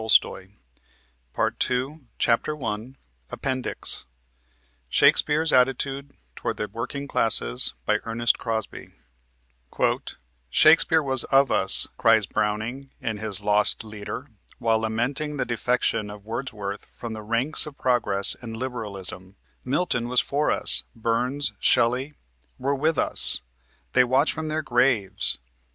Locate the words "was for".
20.07-20.49